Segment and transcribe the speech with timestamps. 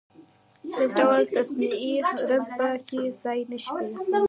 [0.75, 1.91] هېڅ ډول تصنعي
[2.29, 4.19] رنګ په کې ځای نشي پيدا کولای.